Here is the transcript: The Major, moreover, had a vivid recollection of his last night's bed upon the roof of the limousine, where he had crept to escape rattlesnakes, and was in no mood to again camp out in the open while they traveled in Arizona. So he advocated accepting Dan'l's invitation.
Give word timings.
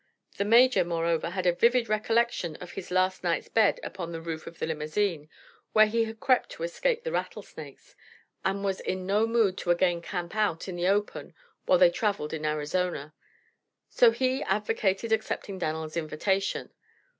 The 0.37 0.45
Major, 0.45 0.83
moreover, 0.83 1.29
had 1.29 1.45
a 1.45 1.53
vivid 1.53 1.87
recollection 1.87 2.55
of 2.55 2.71
his 2.71 2.89
last 2.89 3.23
night's 3.23 3.49
bed 3.49 3.79
upon 3.83 4.11
the 4.11 4.19
roof 4.19 4.47
of 4.47 4.57
the 4.57 4.65
limousine, 4.65 5.29
where 5.73 5.85
he 5.85 6.05
had 6.05 6.19
crept 6.19 6.49
to 6.53 6.63
escape 6.63 7.05
rattlesnakes, 7.05 7.95
and 8.43 8.63
was 8.65 8.79
in 8.79 9.05
no 9.05 9.27
mood 9.27 9.59
to 9.59 9.69
again 9.69 10.01
camp 10.01 10.35
out 10.35 10.67
in 10.67 10.75
the 10.75 10.87
open 10.87 11.35
while 11.67 11.77
they 11.77 11.91
traveled 11.91 12.33
in 12.33 12.45
Arizona. 12.45 13.13
So 13.91 14.09
he 14.09 14.41
advocated 14.41 15.11
accepting 15.11 15.59
Dan'l's 15.59 15.95
invitation. 15.95 16.71